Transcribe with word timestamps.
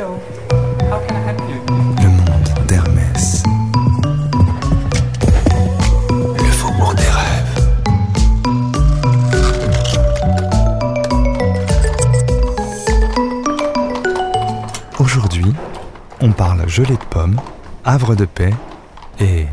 Le 0.00 0.06
monde 2.08 2.66
d'Hermès. 2.66 3.42
Le 6.38 6.50
faubourg 6.52 6.94
des 6.94 7.02
rêves. 7.02 7.68
Aujourd'hui, 14.98 15.52
on 16.22 16.32
parle 16.32 16.66
gelée 16.66 16.96
de 16.96 17.04
pommes, 17.10 17.38
havre 17.84 18.14
de 18.14 18.24
paix 18.24 18.54
et 19.18 19.44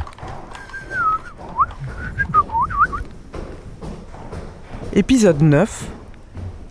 Épisode 4.94 5.42
9 5.42 5.88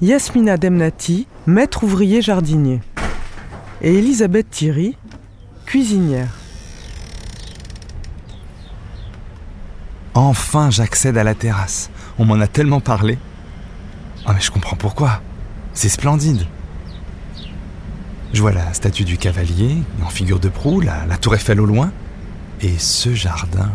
Yasmina 0.00 0.56
Demnati, 0.56 1.26
maître 1.46 1.84
ouvrier 1.84 2.22
jardinier. 2.22 2.80
Et 3.82 3.98
Elisabeth 3.98 4.50
Thierry, 4.50 4.96
cuisinière. 5.66 6.30
enfin 10.16 10.70
j'accède 10.70 11.18
à 11.18 11.24
la 11.24 11.34
terrasse. 11.34 11.90
On 12.18 12.24
m'en 12.24 12.40
a 12.40 12.46
tellement 12.46 12.80
parlé. 12.80 13.18
Ah 14.24 14.32
mais 14.32 14.40
je 14.40 14.50
comprends 14.50 14.76
pourquoi. 14.76 15.20
C'est 15.74 15.88
splendide. 15.88 16.46
Je 18.32 18.40
vois 18.40 18.52
la 18.52 18.72
statue 18.72 19.04
du 19.04 19.18
cavalier 19.18 19.76
en 20.04 20.08
figure 20.08 20.40
de 20.40 20.48
proue, 20.48 20.80
la, 20.80 21.06
la 21.06 21.16
tour 21.16 21.34
Eiffel 21.34 21.60
au 21.60 21.66
loin. 21.66 21.92
Et 22.60 22.78
ce 22.78 23.14
jardin. 23.14 23.70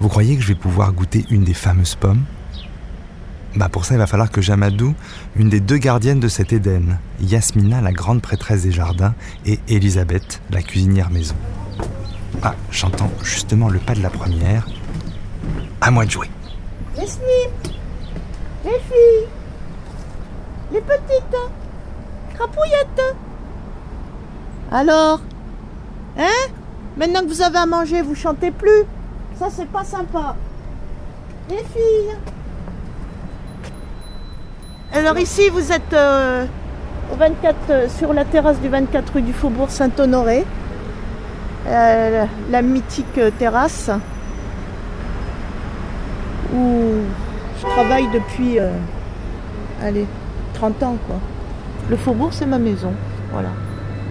Vous 0.00 0.08
croyez 0.08 0.36
que 0.36 0.42
je 0.42 0.48
vais 0.48 0.54
pouvoir 0.54 0.92
goûter 0.92 1.24
une 1.30 1.44
des 1.44 1.54
fameuses 1.54 1.96
pommes? 1.96 2.24
Bah 3.56 3.68
pour 3.68 3.84
ça 3.84 3.94
il 3.94 3.98
va 3.98 4.06
falloir 4.06 4.30
que 4.30 4.40
j'amadou 4.40 4.94
une 5.36 5.48
des 5.48 5.60
deux 5.60 5.76
gardiennes 5.76 6.18
de 6.18 6.26
cet 6.26 6.52
Éden, 6.52 6.98
Yasmina 7.20 7.80
la 7.80 7.92
grande 7.92 8.20
prêtresse 8.20 8.62
des 8.62 8.72
jardins 8.72 9.14
et 9.46 9.60
Elisabeth 9.68 10.40
la 10.50 10.60
cuisinière 10.60 11.10
maison. 11.10 11.36
Ah, 12.42 12.54
j'entends 12.70 13.10
justement 13.22 13.68
le 13.68 13.78
pas 13.78 13.94
de 13.94 14.02
la 14.02 14.10
première. 14.10 14.66
À 15.80 15.90
moi 15.90 16.04
de 16.04 16.10
jouer. 16.10 16.30
Les 16.96 17.06
snips 17.06 17.74
Les 18.64 18.70
filles 18.70 19.28
Les 20.72 20.80
petites 20.80 21.36
Crapouillettes 22.34 23.16
Alors 24.72 25.20
Hein? 26.18 26.50
Maintenant 26.96 27.20
que 27.20 27.28
vous 27.28 27.42
avez 27.42 27.58
à 27.58 27.66
manger, 27.66 28.02
vous 28.02 28.14
chantez 28.14 28.50
plus? 28.50 28.84
Ça, 29.38 29.48
c'est 29.50 29.68
pas 29.68 29.84
sympa. 29.84 30.36
Les 31.48 31.56
filles 31.56 32.16
Alors 34.96 35.18
ici, 35.18 35.48
vous 35.48 35.72
êtes 35.72 35.92
euh, 35.92 36.46
au 37.12 37.16
24, 37.16 37.56
euh, 37.70 37.88
sur 37.88 38.12
la 38.12 38.24
terrasse 38.24 38.60
du 38.60 38.68
24 38.68 39.14
rue 39.14 39.22
du 39.22 39.32
Faubourg 39.32 39.68
Saint-Honoré. 39.68 40.44
Euh, 41.66 42.24
la 42.52 42.62
mythique 42.62 43.18
terrasse 43.36 43.90
où 46.54 46.92
je 47.58 47.66
travaille 47.66 48.06
depuis, 48.14 48.58
allez, 49.82 50.06
30 50.52 50.82
ans 50.84 50.96
quoi. 51.08 51.16
Le 51.90 51.96
faubourg 51.96 52.28
c'est 52.32 52.46
ma 52.46 52.58
maison, 52.58 52.92
voilà. 53.32 53.48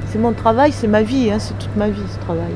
C'est 0.09 0.17
mon 0.17 0.33
travail, 0.33 0.73
c'est 0.73 0.87
ma 0.87 1.01
vie, 1.01 1.31
hein, 1.31 1.37
c'est 1.39 1.57
toute 1.59 1.77
ma 1.77 1.87
vie 1.87 2.01
ce 2.13 2.19
travail. 2.25 2.53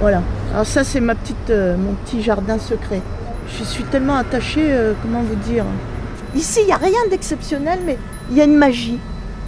Voilà. 0.00 0.22
Alors 0.52 0.66
ça 0.66 0.82
c'est 0.82 1.00
ma 1.00 1.14
petite, 1.14 1.50
mon 1.50 1.92
petit 2.04 2.22
jardin 2.22 2.58
secret. 2.58 3.02
Je 3.56 3.62
suis 3.62 3.84
tellement 3.84 4.16
attachée, 4.16 4.74
comment 5.02 5.20
vous 5.20 5.36
dire. 5.36 5.64
Ici 6.34 6.60
il 6.62 6.66
n'y 6.66 6.72
a 6.72 6.76
rien 6.76 7.00
d'exceptionnel, 7.10 7.80
mais 7.84 7.98
il 8.30 8.36
y 8.36 8.40
a 8.40 8.44
une 8.44 8.56
magie. 8.56 8.98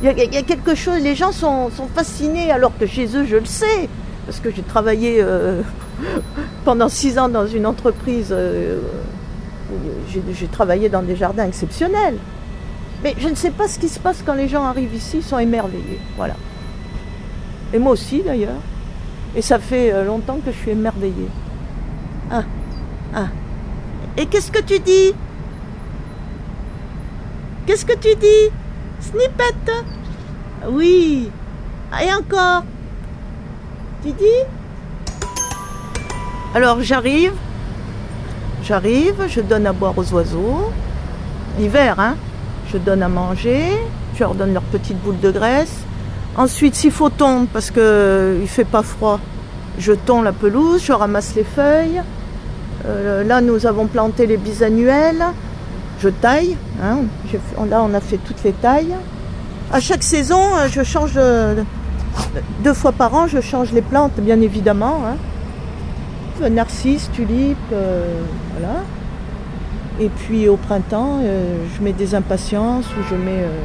Il 0.03 0.07
y, 0.09 0.37
a- 0.37 0.43
quelque 0.43 0.75
chose, 0.75 1.01
les 1.01 1.15
gens 1.15 1.31
sont, 1.31 1.71
fascinés 1.95 2.51
alors 2.51 2.73
que 2.77 2.87
chez 2.87 3.07
eux 3.17 3.25
je 3.25 3.37
le 3.37 3.45
sais, 3.45 3.89
parce 4.27 4.41
que 4.41 4.51
j'ai 4.51 4.63
travaillé 4.63 5.19
euh, 5.23 5.63
pendant 6.65 6.89
six 6.89 7.19
ans 7.19 7.29
dans 7.29 7.47
une 7.47 7.67
entreprise. 7.67 8.29
euh, 8.33 8.81
j'ai 10.13 10.47
travaillé 10.49 10.89
dans 10.89 11.03
des 11.03 11.17
jardins 11.17 11.47
exceptionnels. 11.47 12.17
Mais 13.03 13.15
je 13.19 13.29
ne 13.29 13.35
sais 13.35 13.51
pas 13.51 13.69
ce 13.69 13.79
qui 13.79 13.89
se 13.89 13.99
passe 13.99 14.23
quand 14.25 14.35
les 14.35 14.49
gens 14.49 14.65
arrivent 14.65 14.95
ici, 14.95 15.19
ils 15.19 15.23
sont 15.25 15.39
émerveillés. 15.39 16.01
Voilà. 16.17 16.35
Et 17.73 17.79
moi 17.79 17.93
aussi 17.93 18.23
d'ailleurs. 18.23 18.61
Et 19.35 19.41
ça 19.43 19.59
fait 19.59 19.93
euh, 19.93 20.05
longtemps 20.05 20.39
que 20.45 20.53
je 20.53 20.57
suis 20.57 20.71
émerveillée. 20.73 21.29
Ah, 22.31 22.43
ah. 23.15 23.27
Et 24.17 24.27
qu'est-ce 24.27 24.53
que 24.53 24.61
tu 24.63 24.79
dis? 24.79 25.15
Qu'est-ce 27.67 27.85
que 27.85 27.97
tu 27.97 28.15
dis? 28.17 28.51
Snippet 29.01 29.73
Oui. 30.69 31.31
Et 32.03 32.13
encore 32.15 32.65
Tu 34.03 34.13
dis? 34.13 34.43
Alors 36.55 36.83
j'arrive, 36.83 37.33
J'arrive, 38.65 39.17
je 39.29 39.41
donne 39.41 39.67
à 39.67 39.73
boire 39.73 39.95
aux 39.97 40.13
oiseaux. 40.13 40.71
L'hiver, 41.59 41.99
hein. 41.99 42.15
Je 42.73 42.79
donne 42.79 43.03
à 43.03 43.09
manger. 43.09 43.73
Je 44.15 44.21
leur 44.21 44.35
donne 44.35 44.53
leurs 44.53 44.63
petites 44.63 45.03
boules 45.03 45.19
de 45.19 45.33
graisse. 45.33 45.81
Ensuite, 46.37 46.77
s'il 46.77 46.93
faut 46.93 47.11
tondre, 47.11 47.49
parce 47.53 47.73
que 47.73 48.39
il 48.41 48.47
fait 48.47 48.65
pas 48.65 48.83
froid, 48.83 49.19
je 49.79 49.93
tonds 49.93 50.23
la 50.23 50.33
pelouse, 50.33 50.83
je 50.85 50.93
ramasse 50.93 51.35
les 51.35 51.45
feuilles. 51.45 52.03
Euh, 52.87 53.25
là, 53.25 53.41
nous 53.41 53.67
avons 53.67 53.87
planté 53.87 54.27
les 54.27 54.37
bisannuels. 54.37 55.25
Je 56.03 56.09
taille. 56.09 56.57
hein. 56.83 56.99
Là, 57.71 57.83
on 57.89 57.95
a 57.95 58.01
fait 58.01 58.17
toutes 58.19 58.43
les 58.45 58.53
tailles. 58.53 58.95
À 59.73 59.79
chaque 59.81 60.03
saison, 60.03 60.41
euh, 60.57 60.67
je 60.71 60.83
change 60.83 61.13
de- 61.15 61.65
deux 62.65 62.75
fois 62.75 62.91
par 62.93 63.15
an, 63.15 63.27
je 63.29 63.41
change 63.41 63.71
les 63.73 63.83
plantes, 63.83 64.19
bien 64.19 64.41
évidemment. 64.41 64.99
hein. 65.07 65.17
Euh, 66.43 66.49
narcisse, 66.49 67.09
tulipe, 67.13 67.57
euh, 67.73 68.21
voilà. 68.59 68.75
Et 70.01 70.09
puis 70.09 70.49
au 70.49 70.57
printemps, 70.57 71.21
euh, 71.23 71.55
je 71.77 71.83
mets 71.85 71.93
des 71.93 72.15
impatiences 72.17 72.87
ou 72.99 73.03
je 73.09 73.15
mets 73.15 73.43
euh, 73.45 73.63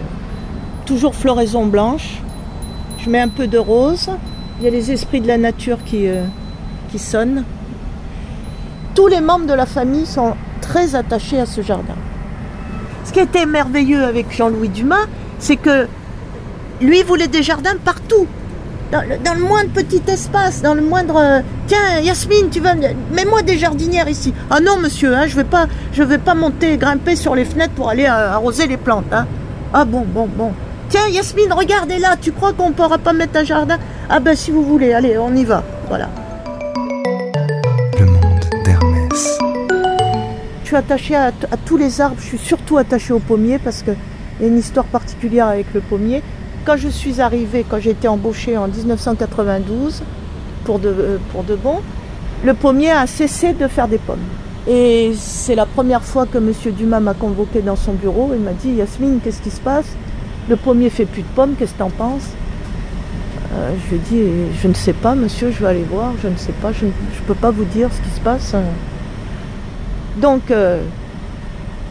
toujours 0.85 1.15
floraison 1.15 1.65
blanche. 1.65 2.21
Je 2.99 3.09
mets 3.09 3.19
un 3.21 3.29
peu 3.29 3.47
de 3.47 3.57
rose. 3.57 4.09
Il 4.59 4.65
y 4.65 4.67
a 4.67 4.71
les 4.71 4.91
esprits 4.91 5.21
de 5.21 5.27
la 5.27 5.37
nature 5.37 5.79
euh, 5.93 6.25
qui 6.91 6.99
sonnent. 6.99 7.43
Tous 8.93 9.07
les 9.07 9.21
membres 9.21 9.47
de 9.47 9.53
la 9.53 9.65
famille 9.65 10.05
sont 10.05 10.33
très 10.61 10.93
attachés 10.95 11.39
à 11.39 11.45
ce 11.45 11.61
jardin. 11.61 11.95
Ce 13.07 13.13
qui 13.13 13.19
était 13.21 13.45
merveilleux 13.45 14.03
avec 14.03 14.35
Jean-Louis 14.35 14.67
Dumas, 14.67 15.05
c'est 15.39 15.55
que 15.55 15.87
lui 16.81 17.03
voulait 17.03 17.29
des 17.29 17.41
jardins 17.41 17.77
partout 17.83 18.27
dans 18.91 19.01
le, 19.01 19.39
moindre 19.41 19.71
petit 19.73 20.01
espace, 20.09 20.61
dans 20.61 20.73
le 20.73 20.81
moindre. 20.81 21.15
euh, 21.17 21.39
Tiens, 21.67 21.99
Yasmine, 22.01 22.49
tu 22.51 22.59
vas. 22.59 22.75
me- 22.75 22.93
Mets-moi 23.13 23.43
des 23.43 23.57
jardinières 23.57 24.09
ici. 24.09 24.33
Ah 24.49 24.59
non, 24.59 24.77
monsieur, 24.77 25.15
hein, 25.15 25.25
je 25.25 25.37
vais 25.37 25.45
pas, 25.45 25.67
je 25.93 26.03
vais 26.03 26.17
pas 26.17 26.33
monter, 26.35 26.75
grimper 26.77 27.15
sur 27.15 27.33
les 27.33 27.45
fenêtres 27.45 27.73
pour 27.75 27.89
aller 27.89 28.05
euh, 28.05 28.31
arroser 28.33 28.67
les 28.67 28.77
plantes. 28.77 29.11
Hein. 29.13 29.25
Ah 29.73 29.85
bon, 29.85 30.03
bon, 30.05 30.27
bon. 30.27 30.51
Tiens, 30.89 31.07
Yasmine, 31.09 31.53
regardez 31.53 31.99
là. 31.99 32.15
Tu 32.21 32.33
crois 32.33 32.51
qu'on 32.51 32.71
pourra 32.73 32.97
pas 32.97 33.13
mettre 33.13 33.37
un 33.39 33.43
jardin? 33.45 33.77
Ah 34.09 34.19
ben, 34.19 34.35
si 34.35 34.51
vous 34.51 34.63
voulez, 34.63 34.91
allez, 34.93 35.17
on 35.17 35.33
y 35.33 35.45
va. 35.45 35.63
Voilà. 35.87 36.09
Je 40.67 40.71
suis 40.71 40.75
attachée 40.75 41.15
à, 41.15 41.31
tous 41.65 41.77
les 41.77 42.01
arbres. 42.01 42.17
Je 42.19 42.25
suis 42.25 42.37
surtout 42.37 42.77
attachée 42.77 43.13
au 43.13 43.19
pommier 43.19 43.57
parce 43.57 43.83
qu'il 43.83 43.95
y 44.41 44.43
a 44.43 44.47
une 44.47 44.57
histoire 44.57 44.83
particulière 44.83 45.47
avec 45.47 45.67
le 45.73 45.79
pommier. 45.79 46.21
Quand 46.65 46.75
je 46.75 46.89
suis 46.89 47.21
arrivée, 47.21 47.65
quand 47.69 47.79
j'ai 47.79 47.91
été 47.91 48.09
embauchée 48.09 48.57
en 48.57 48.67
1992 48.67 50.03
pour 50.65 50.79
de, 50.79 50.89
euh, 50.89 51.17
pour 51.31 51.45
de 51.45 51.55
bon, 51.55 51.77
le 52.43 52.53
pommier 52.53 52.91
a 52.91 53.07
cessé 53.07 53.53
de 53.53 53.65
faire 53.69 53.87
des 53.87 53.97
pommes. 53.97 54.25
Et 54.67 55.13
c'est 55.17 55.55
la 55.55 55.65
première 55.65 56.03
fois 56.03 56.25
que 56.25 56.37
M. 56.37 56.51
Dumas 56.77 56.99
m'a 56.99 57.13
convoqué 57.13 57.61
dans 57.61 57.77
son 57.77 57.93
bureau. 57.93 58.31
Il 58.33 58.41
m'a 58.41 58.51
dit 58.51 58.71
Yasmine, 58.71 59.21
qu'est-ce 59.23 59.41
qui 59.41 59.51
se 59.51 59.61
passe? 59.61 59.95
Le 60.49 60.57
pommier 60.57 60.89
fait 60.89 61.05
plus 61.05 61.21
de 61.21 61.29
pommes, 61.33 61.53
qu'est-ce 61.57 61.71
que 61.71 61.77
tu 61.77 61.83
en 61.83 61.91
penses? 61.91 62.27
Euh, 63.53 63.71
Je 63.85 63.89
lui 63.91 63.95
ai 63.95 63.99
dit 63.99 64.31
Je 64.61 64.67
ne 64.67 64.73
sais 64.73 64.91
pas, 64.91 65.15
monsieur, 65.15 65.49
je 65.49 65.61
vais 65.61 65.69
aller 65.69 65.85
voir. 65.89 66.11
Je 66.21 66.27
ne 66.27 66.35
sais 66.35 66.51
pas, 66.51 66.73
je 66.73 66.87
ne 66.87 66.91
je 67.15 67.21
peux 67.25 67.35
pas 67.35 67.51
vous 67.51 67.63
dire 67.63 67.87
ce 67.93 68.01
qui 68.01 68.13
se 68.13 68.19
passe. 68.19 68.53
Donc, 70.17 70.49
euh, 70.49 70.81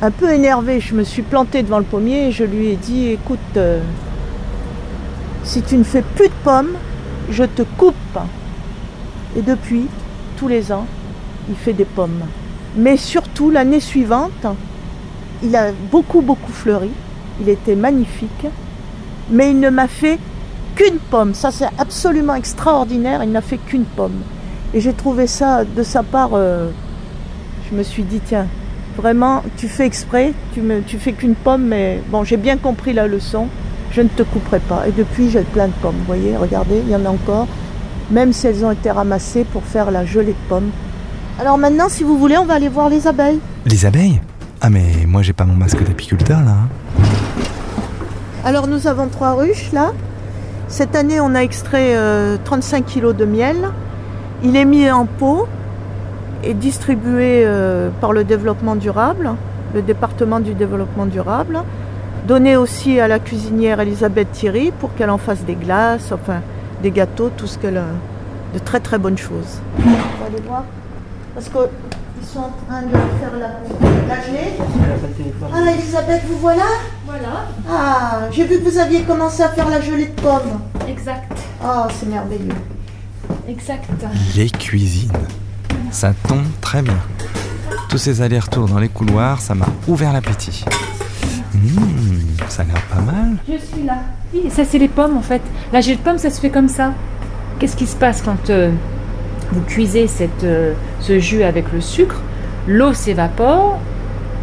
un 0.02 0.10
peu 0.10 0.32
énervée, 0.32 0.80
je 0.80 0.94
me 0.94 1.04
suis 1.04 1.22
plantée 1.22 1.62
devant 1.62 1.78
le 1.78 1.84
pommier 1.84 2.28
et 2.28 2.32
je 2.32 2.42
lui 2.42 2.68
ai 2.68 2.76
dit 2.76 3.08
Écoute, 3.08 3.38
euh, 3.56 3.80
si 5.44 5.62
tu 5.62 5.76
ne 5.76 5.84
fais 5.84 6.02
plus 6.02 6.28
de 6.28 6.34
pommes, 6.42 6.72
je 7.30 7.44
te 7.44 7.62
coupe. 7.62 7.94
Et 9.36 9.42
depuis, 9.42 9.86
tous 10.36 10.48
les 10.48 10.72
ans, 10.72 10.86
il 11.48 11.54
fait 11.54 11.72
des 11.72 11.84
pommes. 11.84 12.22
Mais 12.76 12.96
surtout, 12.96 13.50
l'année 13.50 13.80
suivante, 13.80 14.46
il 15.42 15.54
a 15.54 15.70
beaucoup, 15.92 16.20
beaucoup 16.20 16.52
fleuri. 16.52 16.90
Il 17.40 17.48
était 17.48 17.76
magnifique. 17.76 18.46
Mais 19.30 19.50
il 19.50 19.60
ne 19.60 19.70
m'a 19.70 19.86
fait 19.86 20.18
qu'une 20.74 20.98
pomme. 21.10 21.34
Ça, 21.34 21.52
c'est 21.52 21.68
absolument 21.78 22.34
extraordinaire. 22.34 23.22
Il 23.22 23.30
n'a 23.30 23.40
fait 23.40 23.58
qu'une 23.58 23.84
pomme. 23.84 24.20
Et 24.74 24.80
j'ai 24.80 24.94
trouvé 24.94 25.28
ça 25.28 25.64
de 25.64 25.82
sa 25.84 26.02
part. 26.02 26.30
euh, 26.34 26.70
je 27.70 27.76
me 27.76 27.82
suis 27.82 28.02
dit, 28.02 28.20
tiens, 28.24 28.46
vraiment, 28.96 29.42
tu 29.56 29.68
fais 29.68 29.86
exprès, 29.86 30.32
tu, 30.54 30.60
me, 30.60 30.80
tu 30.80 30.98
fais 30.98 31.12
qu'une 31.12 31.34
pomme, 31.34 31.64
mais 31.66 32.00
bon, 32.10 32.24
j'ai 32.24 32.36
bien 32.36 32.56
compris 32.56 32.92
la 32.92 33.06
leçon. 33.06 33.48
je 33.92 34.02
ne 34.02 34.08
te 34.08 34.22
couperai 34.22 34.60
pas. 34.60 34.86
Et 34.88 34.92
depuis, 34.92 35.30
j'ai 35.30 35.40
plein 35.42 35.66
de 35.68 35.72
pommes. 35.82 35.94
Vous 35.98 36.04
voyez, 36.06 36.36
regardez, 36.36 36.82
il 36.84 36.90
y 36.90 36.96
en 36.96 37.04
a 37.04 37.08
encore. 37.10 37.46
Même 38.10 38.32
si 38.32 38.46
elles 38.46 38.64
ont 38.64 38.70
été 38.70 38.90
ramassées 38.90 39.44
pour 39.44 39.62
faire 39.64 39.90
la 39.90 40.04
gelée 40.04 40.32
de 40.32 40.48
pommes. 40.48 40.70
Alors 41.40 41.58
maintenant, 41.58 41.88
si 41.88 42.04
vous 42.04 42.16
voulez, 42.18 42.36
on 42.38 42.44
va 42.44 42.54
aller 42.54 42.68
voir 42.68 42.88
les 42.88 43.06
abeilles. 43.06 43.40
Les 43.66 43.84
abeilles? 43.84 44.20
Ah 44.60 44.70
mais 44.70 45.04
moi 45.06 45.20
j'ai 45.22 45.34
pas 45.34 45.44
mon 45.44 45.54
masque 45.54 45.82
d'apiculteur 45.84 46.40
là. 46.40 46.52
hein. 46.52 47.02
Alors 48.44 48.66
nous 48.68 48.86
avons 48.86 49.08
trois 49.08 49.34
ruches 49.34 49.70
là. 49.72 49.92
Cette 50.68 50.96
année, 50.96 51.20
on 51.20 51.34
a 51.34 51.40
extrait 51.40 51.94
euh, 51.96 52.36
35 52.44 52.84
kilos 52.86 53.14
de 53.14 53.24
miel. 53.24 53.56
Il 54.42 54.56
est 54.56 54.64
mis 54.64 54.90
en 54.90 55.04
pot 55.06 55.46
et 56.46 56.54
distribué 56.54 57.42
euh, 57.44 57.90
par 58.00 58.12
le 58.12 58.24
développement 58.24 58.76
durable, 58.76 59.30
le 59.74 59.82
département 59.82 60.40
du 60.40 60.54
développement 60.54 61.06
durable. 61.06 61.60
Donné 62.26 62.56
aussi 62.56 62.98
à 63.00 63.08
la 63.08 63.18
cuisinière 63.18 63.80
Elisabeth 63.80 64.32
Thierry 64.32 64.72
pour 64.80 64.94
qu'elle 64.94 65.10
en 65.10 65.18
fasse 65.18 65.44
des 65.44 65.54
glaces, 65.54 66.10
enfin 66.12 66.40
des 66.82 66.90
gâteaux, 66.90 67.30
tout 67.36 67.46
ce 67.46 67.58
qu'elle 67.58 67.76
a 67.78 67.84
de 68.54 68.58
très 68.58 68.80
très 68.80 68.98
bonnes 68.98 69.18
choses. 69.18 69.60
On 69.78 69.82
va 69.82 70.26
aller 70.26 70.42
voir 70.46 70.64
parce 71.34 71.48
qu'ils 71.48 72.26
sont 72.26 72.40
en 72.40 72.52
train 72.66 72.82
de 72.82 72.88
faire 72.90 73.38
la, 73.38 74.14
la 74.14 74.22
gelée. 74.22 74.54
Ah 75.52 75.72
Elisabeth, 75.72 76.22
vous 76.28 76.38
voilà? 76.38 76.62
Voilà, 77.06 77.46
Ah, 77.70 78.20
j'ai 78.32 78.44
vu 78.44 78.58
que 78.60 78.68
vous 78.70 78.78
aviez 78.78 79.02
commencé 79.02 79.42
à 79.42 79.48
faire 79.50 79.68
la 79.68 79.80
gelée 79.80 80.06
de 80.06 80.20
pommes. 80.20 80.60
exact, 80.88 81.30
Oh, 81.64 81.86
c'est 81.98 82.08
merveilleux. 82.08 82.54
exact. 83.48 83.84
Les 84.36 84.50
cuisines. 84.50 85.12
Ça 85.96 86.12
tombe 86.28 86.44
très 86.60 86.82
bien. 86.82 86.98
Tous 87.88 87.96
ces 87.96 88.20
allers-retours 88.20 88.68
dans 88.68 88.78
les 88.78 88.90
couloirs, 88.90 89.40
ça 89.40 89.54
m'a 89.54 89.64
ouvert 89.88 90.12
l'appétit. 90.12 90.62
Mmh, 91.54 91.78
ça 92.50 92.60
a 92.60 92.64
l'air 92.66 92.82
pas 92.94 93.00
mal. 93.00 93.36
Je 93.48 93.56
suis 93.56 93.82
là. 93.82 93.94
Oui, 94.34 94.42
ça 94.50 94.66
c'est 94.66 94.76
les 94.76 94.88
pommes 94.88 95.16
en 95.16 95.22
fait. 95.22 95.40
La 95.72 95.80
gelée 95.80 95.96
de 95.96 96.02
pommes, 96.02 96.18
ça 96.18 96.28
se 96.28 96.38
fait 96.38 96.50
comme 96.50 96.68
ça. 96.68 96.92
Qu'est-ce 97.58 97.78
qui 97.78 97.86
se 97.86 97.96
passe 97.96 98.20
quand 98.20 98.50
euh, 98.50 98.72
vous 99.52 99.62
cuisez 99.62 100.06
euh, 100.44 100.74
ce 101.00 101.18
jus 101.18 101.42
avec 101.44 101.72
le 101.72 101.80
sucre? 101.80 102.20
L'eau 102.68 102.92
s'évapore 102.92 103.78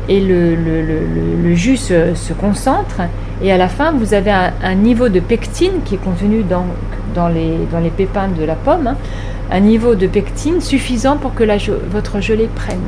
et 0.09 0.21
le, 0.21 1.53
jus 1.53 1.77
se, 1.77 2.33
concentre. 2.33 3.01
Et 3.43 3.51
à 3.51 3.59
la 3.59 3.67
fin, 3.67 3.91
vous 3.91 4.15
avez 4.15 4.31
un, 4.31 4.73
niveau 4.73 5.07
de 5.07 5.19
pectine 5.19 5.83
qui 5.85 5.95
est 5.95 6.03
contenu 6.03 6.41
dans, 6.41 6.65
dans, 7.13 7.27
les, 7.27 7.59
dans 7.71 7.79
les 7.79 7.91
pépins 7.91 8.27
de 8.27 8.43
la 8.43 8.55
pomme. 8.55 8.87
hein. 8.87 8.97
Un 9.53 9.59
niveau 9.59 9.93
de 9.93 10.07
pectine 10.07 10.61
suffisant 10.61 11.17
pour 11.17 11.35
que 11.35 11.43
votre 11.89 12.19
gelée 12.19 12.49
prenne. 12.55 12.81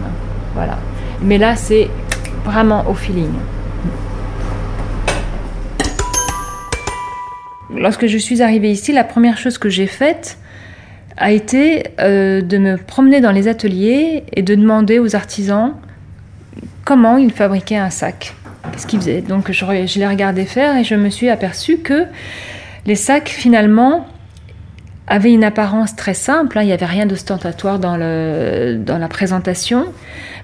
Voilà. 0.56 0.80
Mais 1.22 1.38
là, 1.38 1.56
c'est 1.56 1.90
vraiment 2.44 2.90
au 2.90 2.96
feeling. 2.96 3.32
Lorsque 7.70 8.08
je 8.08 8.18
suis 8.18 8.42
arrivée 8.42 8.72
ici, 8.72 8.94
la 8.94 9.04
première 9.04 9.38
chose 9.38 9.60
que 9.60 9.70
j'ai 9.70 9.86
faite 9.86 10.40
a 11.18 11.32
été 11.32 11.84
euh, 12.00 12.42
de 12.42 12.58
me 12.58 12.78
promener 12.78 13.22
dans 13.22 13.32
les 13.32 13.48
ateliers 13.48 14.24
et 14.34 14.42
de 14.42 14.56
demander 14.56 14.98
aux 14.98 15.16
artisans 15.16 15.74
comment 16.84 17.18
ils 17.18 17.32
fabriquaient 17.32 17.78
un 17.78 17.92
sac. 17.92 18.34
Qu'est-ce 18.72 18.88
qu'ils 18.88 19.00
faisaient? 19.00 19.22
Donc 19.22 19.52
je, 19.52 19.64
je 19.86 20.00
les 20.00 20.08
regardais 20.08 20.46
faire 20.46 20.76
et 20.78 20.84
je 20.84 20.96
me 20.96 21.10
suis 21.10 21.30
aperçue 21.30 21.78
que 21.78 22.06
les 22.88 22.96
sacs 22.96 23.30
finalement 23.30 24.08
avaient 25.08 25.34
une 25.34 25.44
apparence 25.44 25.96
très 25.96 26.14
simple, 26.14 26.58
hein, 26.58 26.64
il 26.64 26.68
n'y 26.68 26.74
avait 26.74 26.86
rien 26.86 27.06
d'ostentatoire 27.06 27.80
dans, 27.80 27.98
la 27.98 29.08
présentation, 29.08 29.86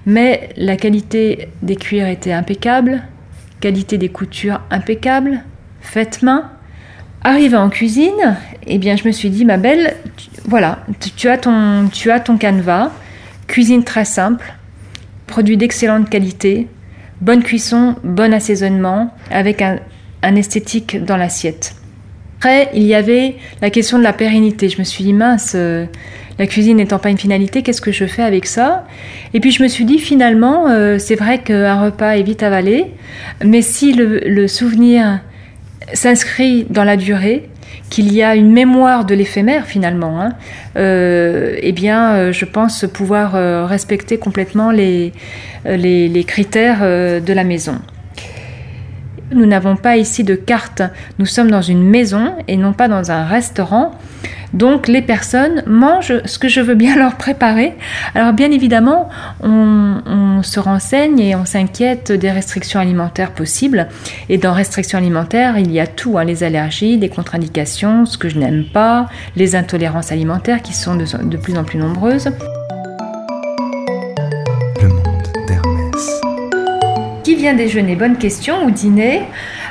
mais 0.06 0.50
la 0.56 0.76
qualité 0.76 1.48
des 1.62 1.76
cuirs 1.76 2.06
était 2.06 2.32
impeccable, 2.32 3.02
qualité 3.60 3.98
des 3.98 4.08
coutures 4.08 4.60
impeccable, 4.70 5.42
faites 5.80 6.22
main. 6.22 6.50
Arrivé 7.24 7.56
en 7.56 7.70
cuisine, 7.70 8.36
eh 8.66 8.78
bien, 8.78 8.96
je 8.96 9.06
me 9.06 9.12
suis 9.12 9.30
dit, 9.30 9.44
ma 9.44 9.56
belle, 9.56 9.94
tu- 10.16 10.28
voilà, 10.44 10.80
tu, 11.16 11.28
as 11.28 11.38
ton, 11.38 11.88
tu 11.92 12.10
as 12.10 12.18
ton 12.18 12.36
canevas, 12.36 12.90
cuisine 13.46 13.84
très 13.84 14.04
simple, 14.04 14.54
produit 15.28 15.56
d'excellente 15.56 16.10
qualité, 16.10 16.66
bonne 17.20 17.44
cuisson, 17.44 17.94
bon 18.02 18.32
assaisonnement, 18.34 19.14
avec 19.30 19.62
un 19.62 20.34
esthétique 20.34 21.04
dans 21.04 21.16
l'assiette. 21.16 21.76
Après, 22.44 22.70
il 22.74 22.82
y 22.82 22.94
avait 22.96 23.36
la 23.60 23.70
question 23.70 23.98
de 23.98 24.02
la 24.02 24.12
pérennité. 24.12 24.68
Je 24.68 24.80
me 24.80 24.82
suis 24.82 25.04
dit, 25.04 25.12
mince, 25.12 25.52
euh, 25.54 25.86
la 26.40 26.48
cuisine 26.48 26.78
n'étant 26.78 26.98
pas 26.98 27.10
une 27.10 27.16
finalité, 27.16 27.62
qu'est-ce 27.62 27.80
que 27.80 27.92
je 27.92 28.04
fais 28.04 28.24
avec 28.24 28.46
ça? 28.46 28.84
Et 29.32 29.38
puis 29.38 29.52
je 29.52 29.62
me 29.62 29.68
suis 29.68 29.84
dit, 29.84 30.00
finalement, 30.00 30.66
euh, 30.68 30.98
c'est 30.98 31.14
vrai 31.14 31.38
qu'un 31.38 31.80
repas 31.80 32.16
est 32.16 32.24
vite 32.24 32.42
avalé, 32.42 32.86
mais 33.44 33.62
si 33.62 33.92
le, 33.92 34.48
souvenir 34.48 35.20
s'inscrit 35.92 36.66
dans 36.68 36.82
la 36.82 36.96
durée, 36.96 37.48
qu'il 37.90 38.12
y 38.12 38.24
a 38.24 38.34
une 38.34 38.50
mémoire 38.50 39.04
de 39.04 39.14
l'éphémère 39.14 39.66
finalement, 39.66 40.20
hein, 40.20 40.32
euh, 40.76 41.54
eh 41.62 41.70
bien, 41.70 42.32
je 42.32 42.44
pense 42.44 42.86
pouvoir 42.92 43.68
respecter 43.68 44.18
complètement 44.18 44.72
les, 44.72 45.12
critères 46.26 46.80
de 46.80 47.32
la 47.32 47.44
maison. 47.44 47.78
Nous 49.34 49.46
n'avons 49.46 49.76
pas 49.76 49.96
ici 49.96 50.24
de 50.24 50.34
carte, 50.34 50.82
nous 51.18 51.26
sommes 51.26 51.50
dans 51.50 51.62
une 51.62 51.82
maison 51.82 52.34
et 52.48 52.56
non 52.56 52.72
pas 52.72 52.88
dans 52.88 53.10
un 53.10 53.24
restaurant. 53.24 53.92
Donc 54.52 54.86
les 54.86 55.00
personnes 55.00 55.62
mangent 55.66 56.20
ce 56.24 56.38
que 56.38 56.48
je 56.48 56.60
veux 56.60 56.74
bien 56.74 56.96
leur 56.98 57.16
préparer. 57.16 57.74
Alors 58.14 58.32
bien 58.32 58.50
évidemment, 58.50 59.08
on, 59.42 60.40
se 60.42 60.58
renseigne 60.58 61.20
et 61.20 61.36
on 61.36 61.44
s'inquiète 61.44 62.10
des 62.10 62.30
restrictions 62.30 62.80
alimentaires 62.80 63.30
possibles. 63.30 63.86
Et 64.28 64.38
dans 64.38 64.52
restrictions 64.52 64.98
alimentaires, 64.98 65.56
il 65.56 65.70
y 65.70 65.78
a 65.78 65.86
tout, 65.86 66.18
hein, 66.18 66.24
les 66.24 66.42
allergies, 66.42 66.96
les 66.96 67.08
contre-indications, 67.08 68.06
ce 68.06 68.18
que 68.18 68.28
je 68.28 68.38
n'aime 68.38 68.64
pas, 68.64 69.08
les 69.36 69.54
intolérances 69.54 70.10
alimentaires 70.10 70.60
qui 70.60 70.74
sont 70.74 70.96
de 70.96 71.36
plus 71.36 71.56
en 71.56 71.62
plus 71.62 71.78
nombreuses. 71.78 72.28
Déjeuner 77.54 77.96
Bonne 77.96 78.16
question 78.16 78.64
ou 78.64 78.70
dîner 78.70 79.22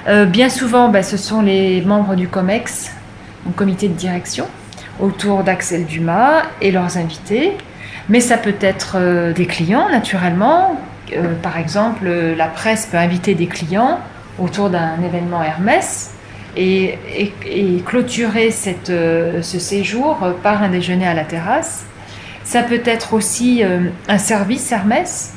Euh, 0.07 0.25
Bien 0.25 0.49
souvent, 0.49 0.89
bah, 0.89 1.03
ce 1.03 1.17
sont 1.17 1.41
les 1.41 1.81
membres 1.81 2.15
du 2.15 2.27
COMEX, 2.27 2.91
donc 3.45 3.55
comité 3.55 3.87
de 3.87 3.93
direction, 3.93 4.45
autour 4.99 5.43
d'Axel 5.43 5.85
Dumas 5.85 6.43
et 6.61 6.71
leurs 6.71 6.97
invités. 6.97 7.53
Mais 8.09 8.19
ça 8.19 8.37
peut 8.37 8.55
être 8.61 8.97
euh, 8.97 9.33
des 9.33 9.45
clients, 9.45 9.89
naturellement. 9.89 10.79
Euh, 11.15 11.33
par 11.41 11.57
exemple, 11.57 12.07
la 12.07 12.47
presse 12.47 12.85
peut 12.85 12.97
inviter 12.97 13.35
des 13.35 13.47
clients 13.47 13.99
autour 14.39 14.69
d'un 14.69 15.01
événement 15.03 15.43
Hermès 15.43 16.11
et, 16.57 16.97
clôturer 17.85 18.51
ce 18.51 19.59
séjour 19.59 20.17
par 20.43 20.63
un 20.63 20.69
déjeuner 20.69 21.07
à 21.07 21.13
la 21.13 21.23
terrasse. 21.23 21.85
Ça 22.43 22.63
peut 22.63 22.81
être 22.85 23.13
aussi 23.13 23.63
un 24.07 24.17
service 24.17 24.71
Hermès 24.71 25.33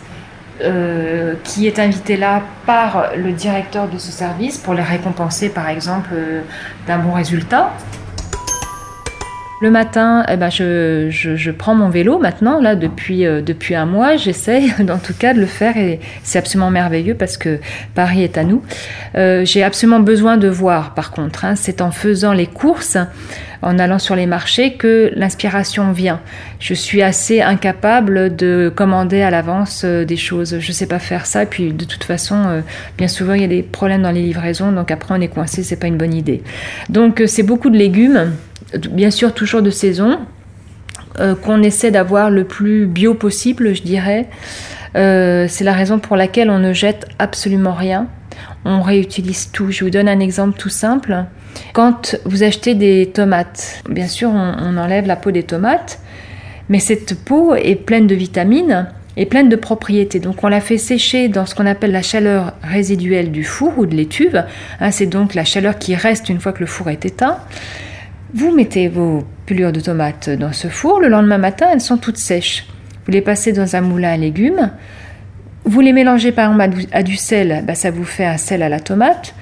euh, 0.60 1.34
qui 1.42 1.66
est 1.66 1.80
invité 1.80 2.16
là 2.16 2.42
par 2.64 3.16
le 3.16 3.32
directeur 3.32 3.88
de 3.88 3.98
ce 3.98 4.12
service 4.12 4.56
pour 4.56 4.74
les 4.74 4.82
récompenser 4.82 5.48
par 5.48 5.68
exemple 5.68 6.10
euh, 6.12 6.42
d'un 6.86 6.98
bon 6.98 7.12
résultat. 7.12 7.72
Le 9.60 9.70
matin, 9.70 10.26
eh 10.28 10.36
ben, 10.36 10.50
je, 10.50 11.50
prends 11.52 11.74
mon 11.74 11.88
vélo 11.88 12.18
maintenant, 12.18 12.60
là, 12.60 12.74
depuis, 12.74 13.24
euh, 13.24 13.40
depuis 13.40 13.74
un 13.74 13.86
mois. 13.86 14.16
J'essaye, 14.16 14.72
en 14.80 14.98
tout 14.98 15.14
cas, 15.16 15.32
de 15.32 15.40
le 15.40 15.46
faire 15.46 15.76
et 15.76 16.00
c'est 16.22 16.38
absolument 16.38 16.70
merveilleux 16.70 17.14
parce 17.14 17.36
que 17.36 17.60
Paris 17.94 18.24
est 18.24 18.36
à 18.36 18.44
nous. 18.44 18.62
Euh, 19.16 19.44
J'ai 19.44 19.62
absolument 19.62 20.00
besoin 20.00 20.36
de 20.36 20.48
voir, 20.48 20.92
par 20.94 21.12
contre. 21.12 21.44
hein. 21.44 21.54
c'est 21.54 21.80
en 21.80 21.92
faisant 21.92 22.32
les 22.32 22.46
courses, 22.48 22.98
en 23.62 23.78
allant 23.78 24.00
sur 24.00 24.16
les 24.16 24.26
marchés, 24.26 24.74
que 24.74 25.12
l'inspiration 25.14 25.92
vient. 25.92 26.20
Je 26.58 26.74
suis 26.74 27.00
assez 27.00 27.40
incapable 27.40 28.34
de 28.34 28.72
commander 28.74 29.22
à 29.22 29.30
l'avance 29.30 29.82
euh, 29.84 30.04
des 30.04 30.16
choses. 30.16 30.58
Je 30.58 30.72
sais 30.72 30.86
pas 30.86 30.98
faire 30.98 31.26
ça. 31.26 31.46
Puis, 31.46 31.72
de 31.72 31.84
toute 31.84 32.04
façon, 32.04 32.62
bien 32.98 33.08
souvent, 33.08 33.34
il 33.34 33.40
y 33.40 33.44
a 33.44 33.48
des 33.48 33.62
problèmes 33.62 34.02
dans 34.02 34.10
les 34.10 34.22
livraisons. 34.22 34.72
Donc, 34.72 34.90
après, 34.90 35.14
on 35.16 35.20
est 35.20 35.28
coincé. 35.28 35.62
C'est 35.62 35.76
pas 35.76 35.86
une 35.86 35.96
bonne 35.96 36.12
idée. 36.12 36.42
Donc, 36.88 37.22
c'est 37.26 37.44
beaucoup 37.44 37.70
de 37.70 37.78
légumes. 37.78 38.32
Bien 38.76 39.10
sûr, 39.10 39.32
toujours 39.34 39.62
de 39.62 39.70
saison. 39.70 40.18
euh, 41.20 41.36
qu'on 41.36 41.62
essaie 41.62 41.92
d'avoir 41.92 42.28
le 42.28 42.44
plus 42.44 42.86
bio 42.86 43.14
possible, 43.14 43.74
je 43.74 43.82
dirais. 43.82 44.26
Euh, 44.96 45.46
c'est 45.48 45.64
la 45.64 45.72
raison 45.72 45.98
pour 45.98 46.16
laquelle 46.16 46.50
on 46.50 46.58
ne 46.58 46.72
jette 46.72 47.06
absolument 47.18 47.74
rien. 47.74 48.08
On 48.64 48.82
réutilise 48.82 49.50
tout. 49.52 49.70
Je 49.70 49.84
vous 49.84 49.90
donne 49.90 50.08
un 50.08 50.20
exemple 50.20 50.58
tout 50.58 50.68
simple. 50.68 51.24
Quand 51.72 52.16
vous 52.24 52.42
achetez 52.42 52.74
des 52.74 53.10
tomates, 53.12 53.82
bien 53.88 54.08
sûr, 54.08 54.30
on, 54.30 54.76
enlève 54.76 55.06
la 55.06 55.16
peau 55.16 55.30
des 55.30 55.42
tomates, 55.42 56.00
mais 56.68 56.80
cette 56.80 57.14
peau 57.24 57.54
est 57.54 57.76
pleine 57.76 58.06
de 58.06 58.14
vitamines 58.14 58.88
et 59.16 59.26
pleine 59.26 59.48
de 59.48 59.56
propriétés. 59.56 60.18
Donc 60.18 60.42
on 60.42 60.48
la 60.48 60.60
fait 60.60 60.78
sécher 60.78 61.28
dans 61.28 61.46
ce 61.46 61.54
qu'on 61.54 61.66
appelle 61.66 61.92
la 61.92 62.02
chaleur 62.02 62.54
résiduelle 62.62 63.30
du 63.30 63.44
four 63.44 63.78
ou 63.78 63.86
de 63.86 63.94
l'étuve. 63.94 64.44
Hein, 64.80 64.90
c'est 64.90 65.06
donc 65.06 65.34
la 65.34 65.44
chaleur 65.44 65.78
qui 65.78 65.94
reste 65.94 66.28
une 66.28 66.40
fois 66.40 66.52
que 66.52 66.60
le 66.60 66.66
four 66.66 66.90
est 66.90 67.04
éteint. 67.04 67.38
Vous 68.36 68.50
mettez 68.50 68.88
vos 68.88 69.22
pelures 69.46 69.70
de 69.70 69.78
tomates 69.78 70.28
dans 70.28 70.52
ce 70.52 70.66
four. 70.66 71.00
Le 71.00 71.06
lendemain 71.06 71.38
matin, 71.38 71.68
elles 71.72 71.80
sont 71.80 71.98
toutes 71.98 72.16
sèches. 72.16 72.66
Vous 73.06 73.12
les 73.12 73.20
passez 73.20 73.52
dans 73.52 73.76
un 73.76 73.80
moulin 73.80 74.14
à 74.14 74.16
légumes. 74.16 74.72
Vous 75.64 75.80
les 75.80 75.92
mélangez 75.92 76.32
par 76.32 76.50
exemple 76.50 76.88
à 76.90 77.04
du, 77.04 77.14
sel, 77.14 77.62
bah, 77.64 77.76
ça 77.76 77.92
vous 77.92 78.02
fait 78.02 78.24
un 78.24 78.36
sel 78.36 78.64
à 78.64 78.68
la 78.68 78.80
tomate. 78.80 79.36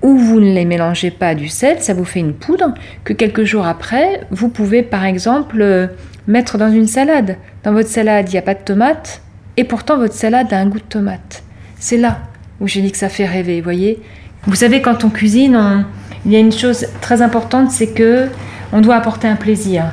ou 0.00 0.16
vous 0.16 0.40
ne 0.40 0.54
les 0.54 0.64
mélangez 0.64 1.10
pas 1.10 1.28
à 1.28 1.34
du 1.34 1.48
sel, 1.48 1.82
ça 1.82 1.92
vous 1.92 2.06
fait 2.06 2.20
une 2.20 2.32
poudre 2.32 2.72
que 3.04 3.12
quelques 3.12 3.44
jours 3.44 3.66
après, 3.66 4.22
vous 4.30 4.48
pouvez 4.48 4.82
par 4.82 5.04
exemple 5.04 5.60
euh, 5.60 5.88
mettre 6.26 6.56
dans 6.56 6.72
une 6.72 6.86
salade. 6.86 7.36
Dans 7.62 7.74
votre 7.74 7.90
salade, 7.90 8.30
il 8.30 8.32
n'y 8.32 8.38
a 8.38 8.42
pas 8.42 8.54
de 8.54 8.64
tomate, 8.64 9.20
et 9.58 9.64
pourtant 9.64 9.98
votre 9.98 10.14
salade 10.14 10.50
a 10.54 10.56
un 10.56 10.66
goût 10.66 10.78
de 10.78 10.84
tomate. 10.84 11.42
C'est 11.78 11.98
là 11.98 12.20
où 12.60 12.66
j'ai 12.66 12.80
dit 12.80 12.90
que 12.90 12.96
ça 12.96 13.10
fait 13.10 13.26
rêver, 13.26 13.58
vous 13.58 13.64
voyez. 13.64 14.00
Vous 14.46 14.54
savez, 14.54 14.80
quand 14.80 15.04
on 15.04 15.10
cuisine, 15.10 15.84
il 16.26 16.32
y 16.32 16.36
a 16.36 16.38
une 16.38 16.52
chose 16.52 16.86
très 17.00 17.22
importante, 17.22 17.70
c'est 17.70 17.88
que 17.88 18.28
on 18.72 18.80
doit 18.80 18.96
apporter 18.96 19.28
un 19.28 19.36
plaisir. 19.36 19.84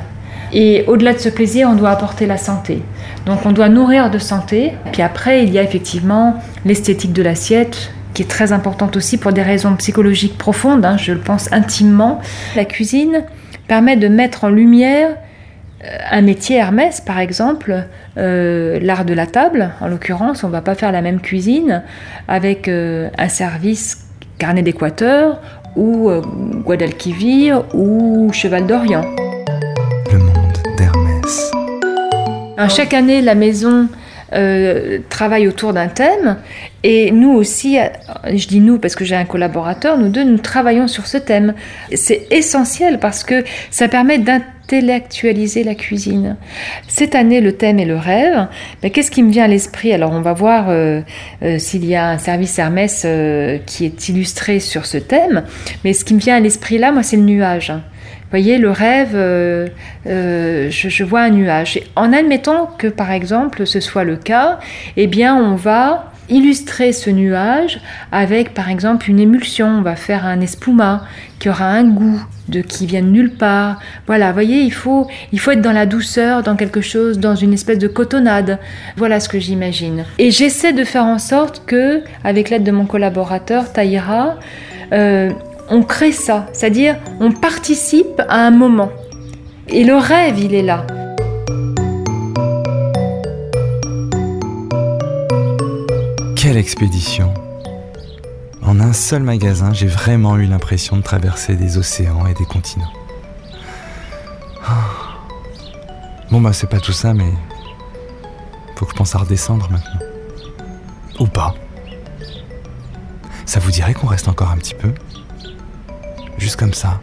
Et 0.52 0.84
au-delà 0.86 1.12
de 1.12 1.18
ce 1.18 1.28
plaisir, 1.28 1.68
on 1.70 1.74
doit 1.74 1.90
apporter 1.90 2.26
la 2.26 2.36
santé. 2.36 2.82
Donc 3.26 3.44
on 3.44 3.52
doit 3.52 3.68
nourrir 3.68 4.10
de 4.10 4.18
santé. 4.18 4.72
Puis 4.92 5.02
après, 5.02 5.42
il 5.42 5.50
y 5.52 5.58
a 5.58 5.62
effectivement 5.62 6.36
l'esthétique 6.64 7.12
de 7.12 7.22
l'assiette, 7.22 7.92
qui 8.14 8.22
est 8.22 8.26
très 8.26 8.52
importante 8.52 8.96
aussi 8.96 9.18
pour 9.18 9.32
des 9.32 9.42
raisons 9.42 9.76
psychologiques 9.76 10.38
profondes, 10.38 10.84
hein, 10.84 10.96
je 10.96 11.12
le 11.12 11.20
pense 11.20 11.52
intimement. 11.52 12.20
La 12.56 12.64
cuisine 12.64 13.24
permet 13.68 13.96
de 13.96 14.08
mettre 14.08 14.44
en 14.44 14.48
lumière 14.48 15.10
euh, 15.84 15.98
un 16.10 16.22
métier 16.22 16.56
Hermès, 16.56 17.00
par 17.00 17.18
exemple, 17.18 17.84
euh, 18.16 18.78
l'art 18.80 19.04
de 19.04 19.14
la 19.14 19.26
table, 19.26 19.70
en 19.80 19.86
l'occurrence, 19.86 20.42
on 20.42 20.48
ne 20.48 20.52
va 20.52 20.62
pas 20.62 20.74
faire 20.74 20.90
la 20.90 21.02
même 21.02 21.20
cuisine 21.20 21.82
avec 22.26 22.66
euh, 22.66 23.08
un 23.18 23.28
service 23.28 24.08
carnet 24.38 24.62
d'Équateur 24.62 25.40
ou 25.76 26.10
Guadalquivir 26.64 27.64
ou 27.74 28.32
Cheval 28.32 28.66
d'Orient. 28.66 29.04
Le 30.12 30.18
monde 30.18 30.58
d'Hermès. 30.76 31.50
Chaque 32.68 32.94
année, 32.94 33.22
la 33.22 33.34
maison 33.34 33.88
travaille 35.08 35.48
autour 35.48 35.72
d'un 35.72 35.88
thème 35.88 36.38
et 36.82 37.10
nous 37.10 37.32
aussi, 37.32 37.78
je 38.26 38.46
dis 38.46 38.60
nous 38.60 38.78
parce 38.78 38.94
que 38.94 39.04
j'ai 39.04 39.16
un 39.16 39.24
collaborateur, 39.24 39.98
nous 39.98 40.08
deux, 40.08 40.24
nous 40.24 40.38
travaillons 40.38 40.86
sur 40.86 41.06
ce 41.06 41.18
thème. 41.18 41.54
C'est 41.94 42.26
essentiel 42.30 42.98
parce 42.98 43.24
que 43.24 43.44
ça 43.70 43.88
permet 43.88 44.18
d'intégrer 44.18 44.58
intellectualiser 44.68 45.64
la 45.64 45.74
cuisine. 45.74 46.36
Cette 46.88 47.14
année, 47.14 47.40
le 47.40 47.52
thème 47.52 47.78
est 47.78 47.86
le 47.86 47.96
rêve. 47.96 48.48
Mais 48.82 48.90
qu'est-ce 48.90 49.10
qui 49.10 49.22
me 49.22 49.30
vient 49.30 49.44
à 49.44 49.48
l'esprit? 49.48 49.92
Alors, 49.92 50.12
on 50.12 50.20
va 50.20 50.34
voir 50.34 50.66
euh, 50.68 51.00
euh, 51.42 51.58
s'il 51.58 51.86
y 51.86 51.94
a 51.94 52.08
un 52.08 52.18
service 52.18 52.58
Hermès 52.58 53.02
euh, 53.04 53.58
qui 53.64 53.86
est 53.86 54.08
illustré 54.08 54.60
sur 54.60 54.84
ce 54.84 54.98
thème. 54.98 55.44
Mais 55.84 55.94
ce 55.94 56.04
qui 56.04 56.14
me 56.14 56.18
vient 56.18 56.36
à 56.36 56.40
l'esprit 56.40 56.76
là, 56.76 56.92
moi, 56.92 57.02
c'est 57.02 57.16
le 57.16 57.22
nuage. 57.22 57.72
Vous 58.30 58.38
voyez, 58.38 58.58
le 58.58 58.70
rêve, 58.70 59.12
je, 60.04 60.68
je, 60.70 61.04
vois 61.04 61.22
un 61.22 61.30
nuage. 61.30 61.80
En 61.96 62.12
admettant 62.12 62.66
que, 62.78 62.86
par 62.86 63.10
exemple, 63.10 63.66
ce 63.66 63.80
soit 63.80 64.04
le 64.04 64.16
cas, 64.16 64.58
eh 64.96 65.06
bien, 65.06 65.34
on 65.34 65.54
va 65.54 66.12
illustrer 66.28 66.92
ce 66.92 67.10
nuage 67.10 67.80
avec 68.12 68.54
par 68.54 68.68
exemple 68.70 69.10
une 69.10 69.18
émulsion. 69.18 69.66
On 69.66 69.82
va 69.82 69.96
faire 69.96 70.26
un 70.26 70.40
espuma 70.40 71.04
qui 71.38 71.48
aura 71.48 71.66
un 71.66 71.84
goût 71.84 72.22
de 72.48 72.60
qui 72.60 72.86
vient 72.86 73.02
de 73.02 73.08
nulle 73.08 73.32
part. 73.32 73.80
Voilà, 74.06 74.32
voyez, 74.32 74.60
il 74.60 74.72
faut, 74.72 75.06
il 75.32 75.40
faut 75.40 75.50
être 75.50 75.62
dans 75.62 75.72
la 75.72 75.86
douceur, 75.86 76.42
dans 76.42 76.56
quelque 76.56 76.80
chose, 76.80 77.18
dans 77.18 77.34
une 77.34 77.52
espèce 77.52 77.78
de 77.78 77.88
cotonnade. 77.88 78.58
Voilà 78.96 79.20
ce 79.20 79.28
que 79.28 79.38
j'imagine. 79.38 80.04
Et 80.18 80.30
j'essaie 80.30 80.72
de 80.72 80.84
faire 80.84 81.04
en 81.04 81.18
sorte 81.18 81.64
que, 81.66 82.02
avec 82.24 82.50
l'aide 82.50 82.64
de 82.64 82.72
mon 82.72 82.86
collaborateur 82.86 83.72
Taïra, 83.72 84.36
euh, 84.92 85.30
on 85.70 85.82
crée 85.82 86.12
ça, 86.12 86.46
c'est-à-dire 86.52 86.96
on 87.20 87.32
participe 87.32 88.20
à 88.28 88.46
un 88.46 88.50
moment. 88.50 88.90
Et 89.68 89.84
le 89.84 89.96
rêve, 89.96 90.38
il 90.38 90.54
est 90.54 90.62
là. 90.62 90.86
Quelle 96.36 96.56
expédition 96.56 97.34
En 98.62 98.80
un 98.80 98.92
seul 98.92 99.22
magasin, 99.22 99.72
j'ai 99.72 99.88
vraiment 99.88 100.36
eu 100.38 100.46
l'impression 100.46 100.96
de 100.96 101.02
traverser 101.02 101.56
des 101.56 101.76
océans 101.76 102.26
et 102.26 102.34
des 102.34 102.46
continents. 102.46 102.92
Ah. 104.66 104.74
Bon 106.30 106.40
bah 106.40 106.52
c'est 106.52 106.68
pas 106.68 106.80
tout 106.80 106.92
ça, 106.92 107.14
mais 107.14 107.32
faut 108.76 108.84
que 108.86 108.92
je 108.92 108.96
pense 108.96 109.14
à 109.14 109.18
redescendre 109.18 109.68
maintenant. 109.70 110.00
Ou 111.18 111.26
pas. 111.26 111.54
Ça 113.44 113.60
vous 113.60 113.70
dirait 113.70 113.94
qu'on 113.94 114.06
reste 114.06 114.28
encore 114.28 114.50
un 114.50 114.56
petit 114.56 114.74
peu? 114.74 114.92
Juste 116.48 116.60
comme 116.60 116.72
ça, 116.72 116.98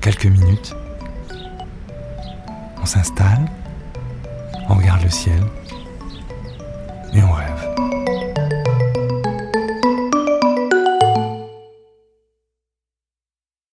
quelques 0.00 0.26
minutes. 0.26 0.74
On 2.82 2.84
s'installe, 2.84 3.46
on 4.68 4.74
regarde 4.74 5.04
le 5.04 5.08
ciel. 5.08 5.40